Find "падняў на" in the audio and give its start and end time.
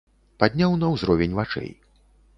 0.43-0.89